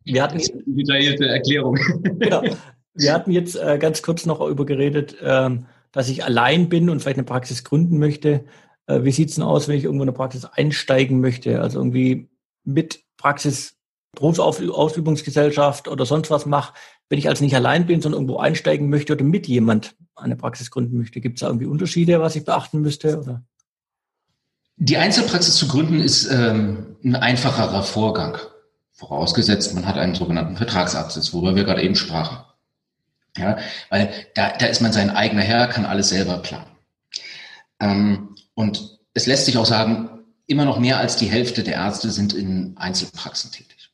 Wir 0.04 0.22
hatten 0.22 0.36
das 0.36 0.48
ist 0.48 0.54
eine 0.54 0.64
detaillierte 0.66 1.28
Erklärung. 1.28 1.78
Genau. 2.18 2.42
Wir 2.92 3.14
hatten 3.14 3.30
jetzt 3.30 3.54
äh, 3.54 3.78
ganz 3.78 4.02
kurz 4.02 4.26
noch 4.26 4.40
über 4.40 4.66
geredet, 4.66 5.16
ähm, 5.22 5.66
dass 5.92 6.08
ich 6.08 6.24
allein 6.24 6.68
bin 6.68 6.90
und 6.90 7.00
vielleicht 7.00 7.18
eine 7.18 7.24
Praxis 7.24 7.64
gründen 7.64 7.98
möchte. 7.98 8.44
Äh, 8.86 9.04
wie 9.04 9.12
sieht's 9.12 9.34
denn 9.34 9.44
aus, 9.44 9.68
wenn 9.68 9.76
ich 9.76 9.84
irgendwo 9.84 10.02
in 10.02 10.08
eine 10.08 10.16
Praxis 10.16 10.44
einsteigen 10.44 11.20
möchte? 11.20 11.60
Also 11.60 11.78
irgendwie 11.78 12.28
mit 12.64 13.02
Praxis, 13.16 13.76
Berufsausübungsgesellschaft 14.12 15.88
oder 15.88 16.06
sonst 16.06 16.30
was 16.30 16.46
mache, 16.46 16.74
wenn 17.08 17.18
ich 17.18 17.28
also 17.28 17.44
nicht 17.44 17.54
allein 17.54 17.86
bin, 17.86 18.00
sondern 18.00 18.22
irgendwo 18.22 18.38
einsteigen 18.38 18.88
möchte 18.88 19.12
oder 19.12 19.24
mit 19.24 19.46
jemand 19.46 19.96
eine 20.14 20.36
Praxis 20.36 20.70
gründen 20.70 20.98
möchte. 20.98 21.20
Gibt 21.20 21.36
es 21.36 21.40
da 21.40 21.46
irgendwie 21.46 21.66
Unterschiede, 21.66 22.20
was 22.20 22.36
ich 22.36 22.44
beachten 22.44 22.80
müsste? 22.80 23.18
Oder? 23.18 23.42
Die 24.76 24.96
Einzelpraxis 24.96 25.56
zu 25.56 25.68
gründen 25.68 26.00
ist 26.00 26.30
ähm, 26.30 26.96
ein 27.04 27.16
einfacherer 27.16 27.82
Vorgang. 27.82 28.38
Vorausgesetzt, 28.92 29.74
man 29.74 29.86
hat 29.86 29.96
einen 29.96 30.14
sogenannten 30.14 30.56
Vertragsabsatz, 30.56 31.32
worüber 31.32 31.56
wir 31.56 31.64
gerade 31.64 31.82
eben 31.82 31.96
sprachen. 31.96 32.38
Ja, 33.36 33.58
weil 33.90 34.12
da, 34.34 34.52
da 34.58 34.66
ist 34.66 34.80
man 34.80 34.92
sein 34.92 35.10
eigener 35.10 35.42
Herr, 35.42 35.68
kann 35.68 35.86
alles 35.86 36.08
selber 36.08 36.38
planen. 36.38 36.70
Ähm, 37.78 38.34
und 38.54 38.98
es 39.14 39.26
lässt 39.26 39.46
sich 39.46 39.56
auch 39.56 39.66
sagen, 39.66 40.24
immer 40.46 40.64
noch 40.64 40.78
mehr 40.78 40.98
als 40.98 41.16
die 41.16 41.30
Hälfte 41.30 41.62
der 41.62 41.74
Ärzte 41.74 42.10
sind 42.10 42.32
in 42.32 42.76
Einzelpraxen 42.76 43.52
tätig. 43.52 43.90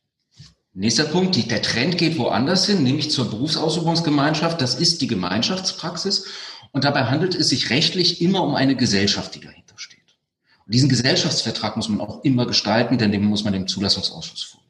Nächster 0.72 1.04
Punkt, 1.04 1.36
die, 1.36 1.48
der 1.48 1.62
Trend 1.62 1.96
geht 1.96 2.18
woanders 2.18 2.66
hin, 2.66 2.82
nämlich 2.82 3.10
zur 3.10 3.30
Berufsausübungsgemeinschaft. 3.30 4.60
Das 4.60 4.74
ist 4.74 5.00
die 5.00 5.06
Gemeinschaftspraxis. 5.06 6.26
Und 6.72 6.84
dabei 6.84 7.04
handelt 7.04 7.34
es 7.34 7.48
sich 7.48 7.70
rechtlich 7.70 8.20
immer 8.20 8.42
um 8.42 8.54
eine 8.54 8.76
Gesellschaft, 8.76 9.34
die 9.34 9.40
dahinter 9.40 9.74
steht. 9.76 10.00
Diesen 10.66 10.90
Gesellschaftsvertrag 10.90 11.76
muss 11.76 11.88
man 11.88 12.00
auch 12.00 12.24
immer 12.24 12.46
gestalten, 12.46 12.98
denn 12.98 13.12
dem 13.12 13.24
muss 13.24 13.44
man 13.44 13.54
dem 13.54 13.66
Zulassungsausschuss 13.66 14.42
vorlegen. 14.42 14.65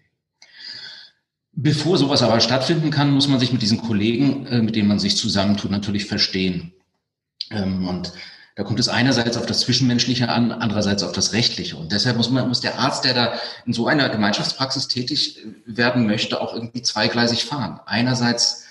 Bevor 1.59 1.97
sowas 1.97 2.23
aber 2.23 2.41
stattfinden 2.41 2.91
kann, 2.91 3.11
muss 3.11 3.29
man 3.29 3.41
sich 3.41 3.51
mit 3.51 3.63
diesen 3.63 3.81
Kollegen, 3.81 4.47
äh, 4.47 4.61
mit 4.61 4.77
denen 4.77 4.89
man 4.89 4.99
sich 4.99 5.17
zusammentut, 5.17 5.71
natürlich 5.71 6.05
verstehen. 6.05 6.75
Ähm, 7.51 7.89
und 7.89 8.13
da 8.57 8.63
kommt 8.63 8.79
es 8.79 8.89
einerseits 8.89 9.39
auf 9.39 9.47
das 9.47 9.61
Zwischenmenschliche 9.61 10.29
an, 10.29 10.53
andererseits 10.53 11.03
auf 11.03 11.13
das 11.13 11.33
Rechtliche. 11.33 11.77
Und 11.77 11.93
deshalb 11.93 12.19
muss 12.19 12.29
man, 12.29 12.47
muss 12.47 12.61
der 12.61 12.79
Arzt, 12.79 13.05
der 13.05 13.15
da 13.15 13.41
in 13.65 13.73
so 13.73 13.87
einer 13.87 14.11
Gemeinschaftspraxis 14.11 14.89
tätig 14.89 15.39
werden 15.65 16.07
möchte, 16.07 16.43
auch 16.43 16.53
irgendwie 16.53 16.83
zweigleisig 16.83 17.47
fahren. 17.47 17.81
Einerseits 17.87 18.65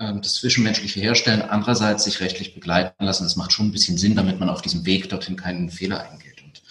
ähm, 0.00 0.20
das 0.20 0.34
Zwischenmenschliche 0.34 0.98
herstellen, 0.98 1.42
andererseits 1.42 2.02
sich 2.02 2.18
rechtlich 2.18 2.52
begleiten 2.52 3.04
lassen. 3.04 3.22
Das 3.22 3.36
macht 3.36 3.52
schon 3.52 3.68
ein 3.68 3.72
bisschen 3.72 3.96
Sinn, 3.96 4.16
damit 4.16 4.40
man 4.40 4.48
auf 4.48 4.60
diesem 4.60 4.84
Weg 4.86 5.08
dorthin 5.08 5.36
keinen 5.36 5.70
Fehler 5.70 6.00
eingeht. 6.00 6.42
Und 6.42 6.62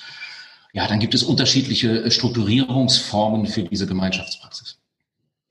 ja, 0.73 0.87
dann 0.89 0.99
gibt 0.99 1.13
es 1.13 1.23
unterschiedliche 1.23 2.11
Strukturierungsformen 2.11 3.47
für 3.47 3.63
diese 3.63 3.87
Gemeinschaftspraxis. 3.87 4.72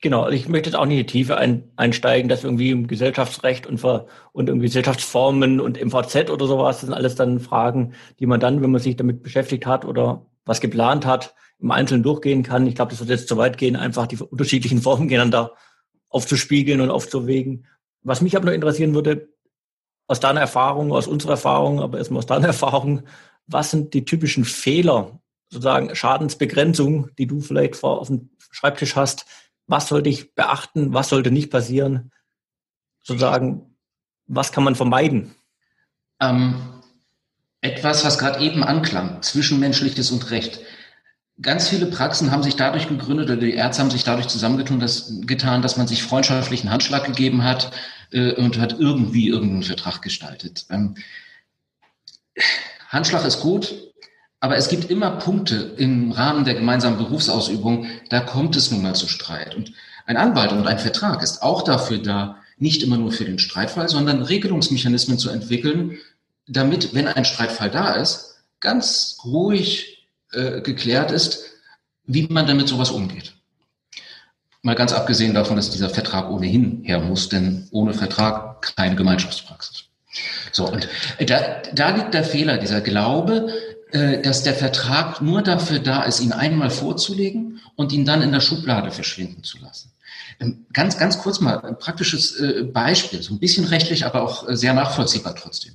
Genau, 0.03 0.23
also 0.23 0.35
ich 0.35 0.49
möchte 0.49 0.69
jetzt 0.69 0.77
auch 0.77 0.85
nicht 0.85 0.99
in 0.99 1.07
die 1.07 1.13
Tiefe 1.13 1.37
ein, 1.37 1.71
einsteigen, 1.77 2.29
dass 2.29 2.43
irgendwie 2.43 2.71
im 2.71 2.89
Gesellschaftsrecht 2.89 3.69
und, 3.69 3.83
und 3.85 4.49
irgendwie 4.49 4.67
Gesellschaftsformen 4.67 5.61
und 5.61 5.81
MVZ 5.81 6.29
oder 6.29 6.49
sowas, 6.49 6.79
das 6.81 6.87
sind 6.87 6.95
alles 6.95 7.15
dann 7.15 7.39
Fragen, 7.39 7.95
die 8.19 8.27
man 8.27 8.41
dann, 8.41 8.63
wenn 8.63 8.73
man 8.73 8.81
sich 8.81 8.97
damit 8.97 9.23
beschäftigt 9.23 9.65
hat 9.65 9.85
oder 9.85 10.27
was 10.45 10.61
geplant 10.61 11.07
hat, 11.07 11.37
im 11.61 11.71
Einzelnen 11.71 12.03
durchgehen 12.03 12.43
kann. 12.43 12.67
Ich 12.67 12.75
glaube, 12.75 12.91
das 12.91 12.99
wird 12.99 13.11
jetzt 13.11 13.29
zu 13.29 13.37
weit 13.37 13.59
gehen, 13.59 13.77
einfach 13.77 14.09
die 14.09 14.17
unterschiedlichen 14.17 14.83
Formen 14.83 15.07
gegeneinander 15.07 15.53
aufzuspiegeln 16.09 16.81
und 16.81 16.91
aufzuwägen. 16.91 17.69
Was 18.03 18.23
mich 18.23 18.35
aber 18.35 18.47
noch 18.47 18.53
interessieren 18.53 18.95
würde, 18.95 19.29
aus 20.09 20.19
deiner 20.19 20.41
Erfahrung, 20.41 20.93
aus 20.93 21.07
unserer 21.07 21.33
Erfahrung, 21.33 21.81
aber 21.81 21.99
erstmal 21.99 22.19
aus 22.19 22.27
deiner 22.27 22.47
Erfahrung, 22.49 23.03
was 23.47 23.71
sind 23.71 23.95
die 23.95 24.05
typischen 24.05 24.45
Fehler, 24.45 25.21
sozusagen 25.49 25.95
Schadensbegrenzung, 25.95 27.11
die 27.19 27.29
du 27.29 27.41
vielleicht 27.41 27.77
vor 27.77 28.01
auf 28.01 28.09
dem 28.09 28.31
Schreibtisch 28.51 28.97
hast, 28.97 29.27
was 29.73 29.89
sollte 29.89 30.11
ich 30.11 30.35
beachten, 30.35 30.93
was 30.93 31.09
sollte 31.09 31.31
nicht 31.31 31.51
passieren, 31.51 32.13
sozusagen, 33.03 33.75
was 34.27 34.53
kann 34.53 34.65
man 34.65 34.75
vermeiden? 34.75 35.35
Ähm, 36.21 36.83
etwas, 37.63 38.05
was 38.05 38.19
gerade 38.19 38.45
eben 38.45 38.63
anklang, 38.63 39.23
zwischenmenschliches 39.23 40.11
und 40.11 40.31
Recht. 40.31 40.61
Ganz 41.41 41.71
viele 41.71 41.87
Praxen 41.87 42.31
haben 42.31 42.43
sich 42.43 42.55
dadurch 42.55 42.87
gegründet 42.87 43.31
oder 43.31 43.41
die 43.41 43.55
Ärzte 43.55 43.83
haben 43.83 43.91
sich 43.91 44.05
dadurch 44.05 44.29
zusammengetan, 44.29 44.79
dass, 44.79 45.23
getan, 45.23 45.63
dass 45.63 45.79
man 45.79 45.89
sich 45.89 46.03
freundschaftlichen 46.03 46.71
Handschlag 46.71 47.05
gegeben 47.07 47.43
hat 47.43 47.73
äh, 48.13 48.35
und 48.35 48.59
hat 48.59 48.79
irgendwie 48.79 49.29
irgendeinen 49.29 49.63
Vertrag 49.63 50.03
gestaltet. 50.03 50.67
Ähm, 50.69 50.97
Handschlag 52.91 53.25
ist 53.25 53.41
gut, 53.41 53.92
aber 54.43 54.57
es 54.57 54.69
gibt 54.69 54.91
immer 54.91 55.13
Punkte 55.13 55.73
im 55.77 56.11
Rahmen 56.11 56.45
der 56.45 56.55
gemeinsamen 56.55 56.99
Berufsausübung, 56.99 57.87
da 58.09 58.19
kommt 58.19 58.57
es 58.57 58.73
nun 58.73 58.83
mal 58.83 58.97
zu 58.97 59.07
Streit. 59.07 59.55
Und 59.55 59.73
ein 60.05 60.17
Anwalt 60.17 60.51
und 60.51 60.67
ein 60.67 60.81
Vertrag 60.81 61.23
ist 61.23 61.45
auch 61.45 61.63
dafür 61.63 61.99
da, 61.99 62.39
nicht 62.59 62.83
immer 62.83 62.97
nur 62.97 63.13
für 63.13 63.25
den 63.25 63.39
Streitfall, 63.39 63.89
sondern 63.89 64.21
Regelungsmechanismen 64.21 65.17
zu 65.17 65.31
entwickeln, 65.31 65.97
damit, 66.49 66.93
wenn 66.93 67.07
ein 67.07 67.25
Streitfall 67.25 67.71
da 67.71 67.93
ist, 67.93 68.43
ganz 68.59 69.19
ruhig 69.25 70.09
äh, 70.33 70.61
geklärt 70.61 71.13
ist, 71.13 71.45
wie 72.07 72.27
man 72.27 72.49
damit 72.49 72.67
sowas 72.67 72.91
umgeht. 72.91 73.35
Mal 74.63 74.75
ganz 74.75 74.93
abgesehen 74.93 75.35
davon, 75.35 75.55
dass 75.55 75.71
dieser 75.71 75.89
Vertrag 75.89 76.29
ohnehin 76.29 76.83
her 76.83 76.99
muss, 76.99 77.29
denn 77.29 77.69
ohne 77.71 77.95
Vertrag 77.95 78.75
keine 78.75 78.97
Gemeinschaftspraxis. 78.97 79.85
So, 80.51 80.69
und 80.69 80.89
da, 81.27 81.63
da 81.73 81.91
liegt 81.91 82.13
der 82.13 82.25
Fehler, 82.25 82.59
dieser 82.59 82.81
Glaube, 82.81 83.53
dass 83.93 84.43
der 84.43 84.55
Vertrag 84.55 85.21
nur 85.21 85.43
dafür 85.43 85.79
da 85.79 86.05
ist, 86.05 86.21
ihn 86.21 86.33
einmal 86.33 86.71
vorzulegen 86.71 87.61
und 87.77 87.93
ihn 87.93 88.05
dann 88.05 88.23
in 88.23 88.33
der 88.33 88.41
Schublade 88.41 88.91
verschwinden 88.91 89.45
zu 89.45 89.59
lassen. 89.59 89.93
Ähm, 90.41 90.67
ganz, 90.73 90.99
ganz 90.99 91.19
kurz 91.19 91.41
mal 91.41 91.61
ein 91.61 91.79
praktisches 91.79 92.39
äh, 92.39 92.65
Beispiel, 92.65 93.23
so 93.23 93.35
ein 93.35 93.39
bisschen 93.39 93.65
rechtlich, 93.65 94.07
aber 94.07 94.23
auch 94.23 94.49
äh, 94.49 94.57
sehr 94.57 94.75
nachvollziehbar 94.75 95.35
trotzdem. 95.35 95.75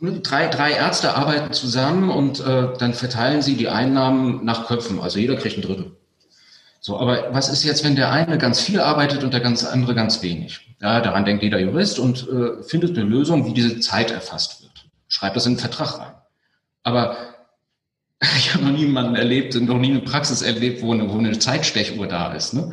Drei, 0.00 0.48
drei 0.48 0.72
Ärzte 0.72 1.14
arbeiten 1.14 1.52
zusammen 1.54 2.10
und 2.10 2.40
äh, 2.40 2.68
dann 2.78 2.92
verteilen 2.92 3.40
sie 3.40 3.56
die 3.56 3.68
Einnahmen 3.68 4.44
nach 4.44 4.66
Köpfen, 4.66 5.00
also 5.00 5.18
jeder 5.18 5.36
kriegt 5.36 5.56
ein 5.56 5.62
Drittel. 5.62 5.96
So, 6.80 6.98
aber 6.98 7.32
was 7.32 7.48
ist 7.48 7.64
jetzt, 7.64 7.84
wenn 7.84 7.96
der 7.96 8.12
eine 8.12 8.36
ganz 8.36 8.60
viel 8.60 8.80
arbeitet 8.80 9.24
und 9.24 9.32
der 9.32 9.40
ganz 9.40 9.64
andere 9.64 9.94
ganz 9.94 10.20
wenig? 10.20 10.76
Ja, 10.82 11.00
daran 11.00 11.24
denkt 11.24 11.42
jeder 11.42 11.58
Jurist 11.58 11.98
und 11.98 12.28
äh, 12.28 12.62
findet 12.62 12.98
eine 12.98 13.08
Lösung, 13.08 13.46
wie 13.46 13.54
diese 13.54 13.80
Zeit 13.80 14.10
erfasst 14.10 14.62
wird. 14.62 14.84
Schreibt 15.08 15.36
das 15.36 15.46
in 15.46 15.54
den 15.54 15.60
Vertrag 15.60 15.98
rein. 15.98 16.13
Aber 16.84 17.16
ich 18.38 18.54
habe 18.54 18.64
noch 18.64 18.72
niemanden 18.72 19.16
erlebt 19.16 19.56
und 19.56 19.66
noch 19.66 19.78
nie 19.78 19.90
eine 19.90 20.00
Praxis 20.00 20.42
erlebt, 20.42 20.82
wo 20.82 20.92
eine, 20.92 21.12
wo 21.12 21.18
eine 21.18 21.36
Zeitstechuhr 21.38 22.06
da 22.06 22.32
ist. 22.32 22.54
Ne? 22.54 22.70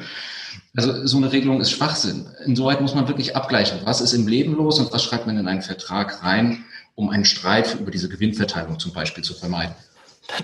Also 0.76 1.06
so 1.06 1.18
eine 1.18 1.32
Regelung 1.32 1.60
ist 1.60 1.72
Schwachsinn. 1.72 2.28
Insoweit 2.46 2.80
muss 2.80 2.94
man 2.94 3.08
wirklich 3.08 3.36
abgleichen, 3.36 3.80
was 3.84 4.00
ist 4.00 4.14
im 4.14 4.28
Leben 4.28 4.54
los 4.54 4.80
und 4.80 4.94
was 4.94 5.04
schreibt 5.04 5.26
man 5.26 5.38
in 5.38 5.48
einen 5.48 5.62
Vertrag 5.62 6.24
rein, 6.24 6.64
um 6.96 7.10
einen 7.10 7.26
Streit 7.26 7.78
über 7.80 7.92
diese 7.92 8.10
Gewinnverteilung 8.10 8.80
zum 8.80 8.94
Beispiel 8.94 9.24
zu 9.24 9.34
vermeiden. 9.34 9.76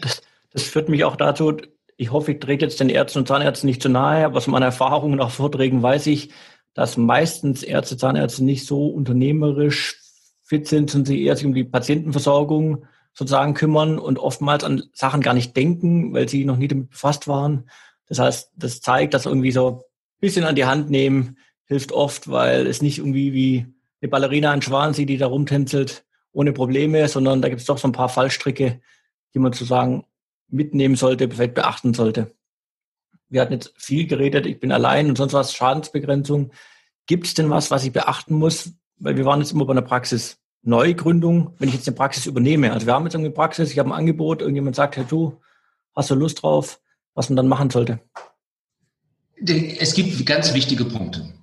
Das, 0.02 0.22
das 0.52 0.64
führt 0.64 0.90
mich 0.90 1.04
auch 1.04 1.16
dazu, 1.16 1.58
ich 1.98 2.12
hoffe, 2.12 2.34
ich 2.34 2.40
trete 2.40 2.66
jetzt 2.66 2.80
den 2.80 2.90
Ärzten 2.90 3.20
und 3.20 3.28
Zahnärzten 3.28 3.68
nicht 3.68 3.82
zu 3.82 3.90
nahe, 3.90 4.26
aber 4.26 4.38
aus 4.38 4.48
meiner 4.48 4.68
Erfahrung 4.68 5.16
nach 5.16 5.32
Vorträgen 5.32 5.82
weiß 5.82 6.08
ich, 6.08 6.32
dass 6.74 6.96
meistens 6.96 7.64
Ärzte, 7.64 7.98
Zahnärzte 7.98 8.44
nicht 8.44 8.66
so 8.68 8.88
unternehmerisch 8.88 10.00
fit 10.44 10.68
sind 10.68 10.94
und 10.94 11.08
sich 11.08 11.22
eher 11.22 11.36
sich 11.36 11.46
um 11.46 11.54
die 11.54 11.64
Patientenversorgung 11.64 12.86
sozusagen 13.18 13.56
kümmern 13.56 13.98
und 13.98 14.20
oftmals 14.20 14.64
an 14.64 14.84
Sachen 14.94 15.22
gar 15.22 15.34
nicht 15.34 15.58
denken, 15.58 16.14
weil 16.14 16.30
sie 16.30 16.46
noch 16.46 16.58
nie 16.58 16.68
damit 16.68 16.92
befasst 16.92 17.28
waren. 17.28 17.68
Das 18.06 18.20
heißt, 18.20 18.52
das 18.56 18.80
zeigt, 18.80 19.16
dass 19.16 19.26
irgendwie 19.26 19.52
so 19.52 19.70
ein 19.70 19.82
bisschen 20.20 20.46
an 20.46 20.56
die 20.56 20.66
Hand 20.66 20.92
nehmen 20.92 21.38
hilft 21.66 21.92
oft, 21.92 22.30
weil 22.30 22.68
es 22.68 22.84
nicht 22.84 23.00
irgendwie 23.00 23.34
wie 23.34 23.66
eine 24.02 24.10
Ballerina 24.10 24.52
an 24.52 24.62
Schwansee, 24.62 25.06
die 25.06 25.18
da 25.18 25.26
rumtänzelt, 25.26 26.06
ohne 26.32 26.54
Probleme, 26.54 27.08
sondern 27.08 27.42
da 27.42 27.50
gibt 27.50 27.62
es 27.62 27.68
doch 27.68 27.80
so 27.80 27.88
ein 27.88 27.94
paar 27.94 28.08
Fallstricke, 28.08 28.82
die 29.34 29.40
man 29.40 29.52
sozusagen 29.52 30.06
mitnehmen 30.48 30.96
sollte, 30.96 31.28
vielleicht 31.28 31.56
beachten 31.56 31.96
sollte. 31.96 32.36
Wir 33.30 33.42
hatten 33.42 33.54
jetzt 33.54 33.74
viel 33.78 34.06
geredet, 34.06 34.46
ich 34.46 34.60
bin 34.60 34.72
allein 34.72 35.10
und 35.10 35.18
sonst 35.18 35.34
was, 35.34 35.54
Schadensbegrenzung. 35.54 36.52
Gibt 37.08 37.26
es 37.26 37.34
denn 37.34 37.50
was, 37.50 37.72
was 37.72 37.84
ich 37.84 37.92
beachten 37.92 38.36
muss? 38.36 38.74
Weil 39.00 39.18
wir 39.18 39.26
waren 39.26 39.40
jetzt 39.40 39.54
immer 39.54 39.66
bei 39.66 39.72
einer 39.72 39.82
Praxis. 39.82 40.40
Neugründung, 40.68 41.54
wenn 41.58 41.70
ich 41.70 41.76
jetzt 41.76 41.88
eine 41.88 41.96
Praxis 41.96 42.26
übernehme. 42.26 42.74
Also 42.74 42.86
wir 42.86 42.94
haben 42.94 43.06
jetzt 43.06 43.16
eine 43.16 43.32
Praxis, 43.32 43.72
ich 43.72 43.80
habe 43.80 43.90
ein 43.90 43.94
Angebot, 43.94 44.42
irgendjemand 44.42 44.76
sagt, 44.76 44.98
hey 44.98 45.06
du, 45.08 45.40
hast 45.96 46.10
du 46.10 46.16
Lust 46.16 46.44
drauf, 46.44 46.80
was 47.16 47.30
man 47.30 47.38
dann 47.38 47.48
machen 47.48 47.70
sollte? 47.70 48.00
Es 49.80 49.94
gibt 49.94 50.26
ganz 50.26 50.54
wichtige 50.54 50.86
Punkte. 50.86 51.34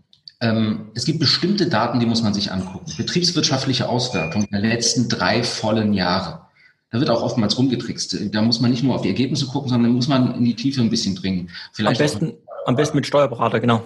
Ähm, 0.41 0.91
es 0.95 1.05
gibt 1.05 1.21
bestimmte 1.21 1.69
Daten, 1.69 2.01
die 2.01 2.07
muss 2.07 2.23
man 2.23 2.35
sich 2.35 2.53
angucken. 2.53 2.93
Betriebswirtschaftliche 2.97 3.89
Auswertung 3.89 4.47
der 4.51 4.61
letzten 4.61 5.09
drei 5.09 5.43
vollen 5.43 5.95
Jahre. 5.95 6.41
Da 6.91 7.01
wird 7.01 7.09
auch 7.09 7.23
oftmals 7.23 7.57
rumgetrickst. 7.57 8.35
Da 8.35 8.43
muss 8.43 8.61
man 8.61 8.71
nicht 8.71 8.83
nur 8.83 8.95
auf 8.95 9.03
die 9.03 9.09
Ergebnisse 9.09 9.47
gucken, 9.47 9.71
sondern 9.71 9.93
muss 9.93 10.07
man 10.07 10.35
in 10.35 10.45
die 10.45 10.55
Tiefe 10.55 10.81
ein 10.81 10.91
bisschen 10.91 11.15
dringen. 11.15 11.51
Vielleicht 11.73 12.01
am 12.01 12.05
besten, 12.05 12.33
am 12.67 12.77
besten 12.77 12.97
mit 12.97 13.07
Steuerberater, 13.07 13.59
genau. 13.59 13.85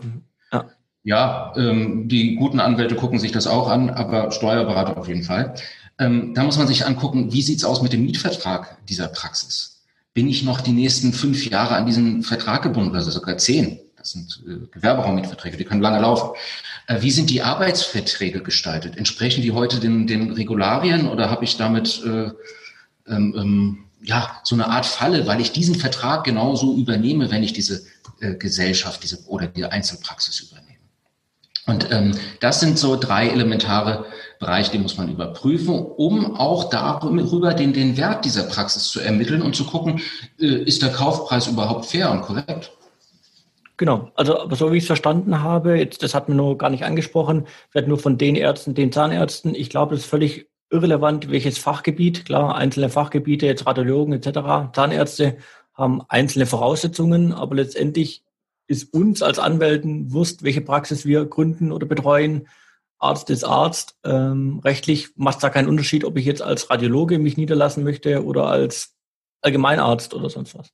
Ja. 1.08 1.54
Ähm, 1.56 2.06
die 2.06 2.34
guten 2.34 2.60
Anwälte 2.60 2.94
gucken 2.94 3.18
sich 3.18 3.32
das 3.32 3.46
auch 3.46 3.70
an, 3.70 3.88
aber 3.88 4.30
Steuerberater 4.30 4.98
auf 4.98 5.08
jeden 5.08 5.22
Fall. 5.22 5.54
Ähm, 5.98 6.34
da 6.34 6.44
muss 6.44 6.58
man 6.58 6.66
sich 6.66 6.84
angucken, 6.84 7.32
wie 7.32 7.40
sieht's 7.40 7.64
aus 7.64 7.80
mit 7.80 7.94
dem 7.94 8.04
Mietvertrag 8.04 8.76
dieser 8.88 9.08
Praxis? 9.08 9.80
Bin 10.12 10.28
ich 10.28 10.42
noch 10.42 10.60
die 10.60 10.72
nächsten 10.72 11.14
fünf 11.14 11.48
Jahre 11.48 11.76
an 11.76 11.86
diesen 11.86 12.22
Vertrag 12.22 12.62
gebunden, 12.62 12.94
also 12.94 13.10
sogar 13.10 13.38
zehn? 13.38 13.80
Das 13.96 14.10
sind 14.10 14.42
äh, 14.46 14.66
Gewerberaummietverträge, 14.70 15.56
die 15.56 15.64
können 15.64 15.80
lange 15.80 15.98
laufen. 15.98 16.36
Äh, 16.88 17.00
wie 17.00 17.10
sind 17.10 17.30
die 17.30 17.40
Arbeitsverträge 17.40 18.42
gestaltet? 18.42 18.98
Entsprechen 18.98 19.40
die 19.40 19.52
heute 19.52 19.80
den, 19.80 20.06
den 20.06 20.32
Regularien 20.32 21.08
oder 21.08 21.30
habe 21.30 21.42
ich 21.42 21.56
damit 21.56 22.02
äh, 22.04 22.30
ähm, 23.06 23.34
ähm, 23.34 23.78
ja 24.02 24.38
so 24.44 24.54
eine 24.54 24.68
Art 24.68 24.84
Falle, 24.84 25.26
weil 25.26 25.40
ich 25.40 25.52
diesen 25.52 25.74
Vertrag 25.74 26.24
genauso 26.24 26.76
übernehme, 26.76 27.30
wenn 27.30 27.42
ich 27.42 27.54
diese 27.54 27.86
äh, 28.20 28.34
Gesellschaft 28.34 29.02
diese, 29.02 29.24
oder 29.26 29.46
die 29.46 29.64
Einzelpraxis 29.64 30.40
übernehme? 30.40 30.67
Und 31.68 31.92
ähm, 31.92 32.12
das 32.40 32.60
sind 32.60 32.78
so 32.78 32.96
drei 32.96 33.28
elementare 33.28 34.06
Bereiche, 34.40 34.72
die 34.72 34.78
muss 34.78 34.96
man 34.96 35.10
überprüfen, 35.10 35.78
um 35.78 36.34
auch 36.34 36.70
darüber 36.70 37.52
den, 37.52 37.75
den 37.75 37.98
Wert 37.98 38.25
dieser 38.25 38.44
Praxis 38.44 38.88
zu 38.88 39.00
ermitteln 39.00 39.42
und 39.42 39.54
zu 39.54 39.66
gucken, 39.66 40.00
äh, 40.40 40.46
ist 40.46 40.82
der 40.82 40.90
Kaufpreis 40.90 41.46
überhaupt 41.46 41.84
fair 41.84 42.10
und 42.10 42.22
korrekt? 42.22 42.72
Genau, 43.76 44.10
also 44.14 44.40
aber 44.40 44.56
so 44.56 44.72
wie 44.72 44.78
ich 44.78 44.84
es 44.84 44.88
verstanden 44.88 45.42
habe, 45.42 45.78
jetzt, 45.78 46.02
das 46.02 46.14
hat 46.14 46.30
mir 46.30 46.34
nur 46.34 46.56
gar 46.56 46.70
nicht 46.70 46.84
angesprochen, 46.84 47.46
wird 47.72 47.87
nur 47.87 47.98
von 47.98 48.16
den 48.16 48.34
Ärzten, 48.34 48.75
den 48.75 48.90
Zahnärzten. 48.90 49.54
Ich 49.54 49.68
glaube, 49.68 49.94
es 49.94 50.00
ist 50.00 50.10
völlig 50.10 50.48
irrelevant, 50.70 51.30
welches 51.30 51.58
Fachgebiet. 51.58 52.25
Klar, 52.25 52.56
einzelne 52.56 52.88
Fachgebiete, 52.88 53.44
jetzt 53.44 53.66
Radiologen 53.66 54.14
etc., 54.14 54.72
Zahnärzte 54.75 55.37
haben 55.75 56.00
einzelne 56.08 56.46
Voraussetzungen, 56.46 57.32
aber 57.32 57.56
letztendlich 57.56 58.25
ist 58.68 58.92
uns 58.92 59.22
als 59.22 59.38
Anwälten 59.38 60.12
wusst, 60.12 60.42
welche 60.44 60.60
Praxis 60.60 61.04
wir 61.04 61.25
gründen 61.25 61.72
oder 61.72 61.87
betreuen. 61.87 62.46
Arzt 62.98 63.30
ist 63.30 63.44
Arzt. 63.44 63.96
Ähm, 64.04 64.60
rechtlich 64.60 65.10
macht 65.16 65.37
es 65.37 65.42
da 65.42 65.50
keinen 65.50 65.68
Unterschied, 65.68 66.04
ob 66.04 66.16
ich 66.16 66.26
jetzt 66.26 66.42
als 66.42 66.70
Radiologe 66.70 67.18
mich 67.18 67.37
niederlassen 67.37 67.82
möchte 67.82 68.25
oder 68.25 68.46
als 68.46 68.94
Allgemeinarzt 69.40 70.14
oder 70.14 70.28
sonst 70.30 70.54
was. 70.54 70.70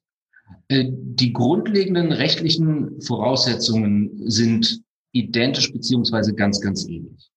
Äh, 0.69 0.87
die 0.91 1.33
grundlegenden 1.33 2.13
rechtlichen 2.13 3.01
Voraussetzungen 3.01 4.29
sind 4.29 4.83
identisch 5.13 5.73
beziehungsweise 5.73 6.35
ganz, 6.35 6.61
ganz 6.61 6.89
ähnlich. 6.89 7.31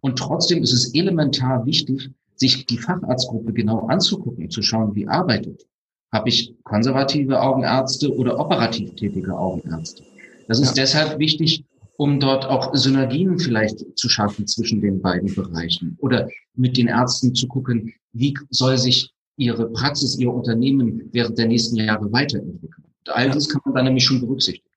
Und 0.00 0.18
trotzdem 0.18 0.62
ist 0.62 0.72
es 0.72 0.94
elementar 0.94 1.64
wichtig, 1.64 2.10
sich 2.34 2.66
die 2.66 2.78
Facharztgruppe 2.78 3.52
genau 3.52 3.86
anzugucken, 3.86 4.50
zu 4.50 4.62
schauen, 4.62 4.94
wie 4.96 5.06
arbeitet. 5.06 5.64
Habe 6.12 6.28
ich 6.28 6.54
konservative 6.64 7.40
Augenärzte 7.40 8.14
oder 8.14 8.38
operativ 8.38 8.94
tätige 8.96 9.36
Augenärzte? 9.36 10.04
Das 10.46 10.60
ist 10.60 10.76
ja. 10.76 10.82
deshalb 10.82 11.18
wichtig, 11.18 11.64
um 11.96 12.20
dort 12.20 12.44
auch 12.44 12.74
Synergien 12.74 13.38
vielleicht 13.38 13.84
zu 13.98 14.08
schaffen 14.08 14.46
zwischen 14.46 14.80
den 14.80 15.00
beiden 15.00 15.34
Bereichen 15.34 15.96
oder 16.00 16.28
mit 16.54 16.76
den 16.76 16.88
Ärzten 16.88 17.34
zu 17.34 17.48
gucken, 17.48 17.92
wie 18.12 18.34
soll 18.50 18.76
sich 18.76 19.10
ihre 19.36 19.70
Praxis, 19.70 20.18
ihr 20.18 20.32
Unternehmen 20.32 21.08
während 21.12 21.38
der 21.38 21.46
nächsten 21.46 21.76
Jahre 21.76 22.12
weiterentwickeln. 22.12 22.84
Und 23.06 23.14
all 23.14 23.30
das 23.30 23.48
kann 23.48 23.62
man 23.64 23.74
dann 23.74 23.84
nämlich 23.86 24.04
schon 24.04 24.20
berücksichtigen. 24.20 24.68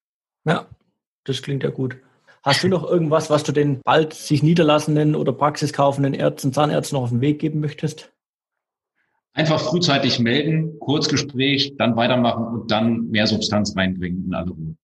Ja, 0.45 0.67
das 1.25 1.41
klingt 1.41 1.63
ja 1.63 1.69
gut. 1.69 1.97
Hast 2.43 2.63
du 2.63 2.67
noch 2.67 2.89
irgendwas, 2.89 3.29
was 3.29 3.43
du 3.43 3.51
den 3.51 3.81
bald 3.81 4.13
sich 4.13 4.43
niederlassenden 4.43 5.15
oder 5.15 5.33
praxiskaufenden 5.33 6.13
Ärzten, 6.13 6.53
Zahnärzten 6.53 6.95
noch 6.95 7.03
auf 7.03 7.09
den 7.09 7.21
Weg 7.21 7.39
geben 7.39 7.59
möchtest? 7.59 8.11
Einfach 9.35 9.59
frühzeitig 9.59 10.17
melden, 10.19 10.79
Kurzgespräch, 10.79 11.73
dann 11.77 11.97
weitermachen 11.97 12.45
und 12.45 12.71
dann 12.71 13.09
mehr 13.09 13.27
Substanz 13.27 13.75
reinbringen 13.75 14.25
in 14.27 14.33
alle 14.33 14.51
Ruhe. 14.51 14.75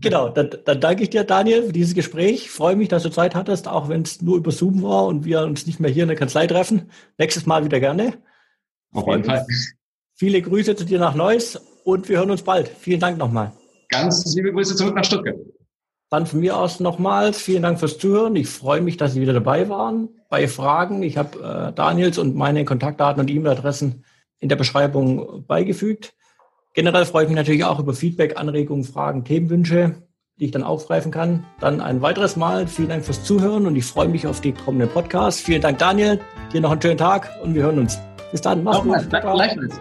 Genau, 0.00 0.30
dann, 0.30 0.48
dann 0.64 0.80
danke 0.80 1.02
ich 1.02 1.10
dir, 1.10 1.24
Daniel, 1.24 1.64
für 1.64 1.72
dieses 1.72 1.94
Gespräch. 1.94 2.46
Ich 2.46 2.50
freue 2.50 2.76
mich, 2.76 2.88
dass 2.88 3.02
du 3.02 3.10
Zeit 3.10 3.34
hattest, 3.34 3.68
auch 3.68 3.90
wenn 3.90 4.00
es 4.00 4.22
nur 4.22 4.38
über 4.38 4.50
Zoom 4.50 4.82
war 4.82 5.04
und 5.04 5.26
wir 5.26 5.42
uns 5.42 5.66
nicht 5.66 5.80
mehr 5.80 5.90
hier 5.90 6.04
in 6.04 6.08
der 6.08 6.16
Kanzlei 6.16 6.46
treffen. 6.46 6.90
Nächstes 7.18 7.44
Mal 7.44 7.66
wieder 7.66 7.78
gerne. 7.78 8.14
Auf 8.92 9.06
jeden 9.06 9.24
Fall. 9.24 9.46
Viele 10.14 10.40
Grüße 10.40 10.74
zu 10.76 10.84
dir 10.84 10.98
nach 10.98 11.14
Neuss 11.14 11.60
und 11.84 12.08
wir 12.08 12.16
hören 12.16 12.30
uns 12.30 12.42
bald. 12.42 12.68
Vielen 12.68 13.00
Dank 13.00 13.18
nochmal. 13.18 13.52
Ganz 13.90 14.34
liebe 14.34 14.50
Grüße 14.52 14.74
zurück 14.76 14.94
nach 14.94 15.04
Stuttgart. 15.04 15.36
Dann 16.14 16.26
von 16.26 16.38
mir 16.38 16.56
aus 16.56 16.78
nochmals 16.78 17.42
vielen 17.42 17.64
Dank 17.64 17.80
fürs 17.80 17.98
Zuhören. 17.98 18.36
Ich 18.36 18.48
freue 18.48 18.80
mich, 18.80 18.96
dass 18.96 19.14
Sie 19.14 19.20
wieder 19.20 19.32
dabei 19.32 19.68
waren. 19.68 20.10
Bei 20.28 20.46
Fragen, 20.46 21.02
ich 21.02 21.16
habe 21.16 21.40
äh, 21.40 21.72
Daniels 21.72 22.18
und 22.18 22.36
meine 22.36 22.64
Kontaktdaten 22.64 23.20
und 23.20 23.28
E-Mail-Adressen 23.28 24.04
in 24.38 24.48
der 24.48 24.54
Beschreibung 24.54 25.44
beigefügt. 25.48 26.14
Generell 26.72 27.04
freue 27.04 27.24
ich 27.24 27.30
mich 27.30 27.36
natürlich 27.36 27.64
auch 27.64 27.80
über 27.80 27.94
Feedback, 27.94 28.38
Anregungen, 28.38 28.84
Fragen, 28.84 29.24
Themenwünsche, 29.24 29.96
die 30.38 30.44
ich 30.44 30.50
dann 30.52 30.62
aufgreifen 30.62 31.10
kann. 31.10 31.42
Dann 31.58 31.80
ein 31.80 32.00
weiteres 32.00 32.36
Mal 32.36 32.68
vielen 32.68 32.90
Dank 32.90 33.04
fürs 33.04 33.24
Zuhören 33.24 33.66
und 33.66 33.74
ich 33.74 33.84
freue 33.84 34.06
mich 34.06 34.28
auf 34.28 34.40
die 34.40 34.52
kommenden 34.52 34.90
Podcasts. 34.90 35.42
Vielen 35.42 35.62
Dank, 35.62 35.78
Daniel. 35.78 36.20
Dir 36.52 36.60
noch 36.60 36.70
einen 36.70 36.80
schönen 36.80 36.98
Tag 36.98 37.28
und 37.42 37.56
wir 37.56 37.64
hören 37.64 37.80
uns. 37.80 37.98
Bis 38.30 38.40
dann. 38.40 38.62
Mach's 38.62 38.82
gut. 38.82 39.10
Gleichfalls. 39.10 39.80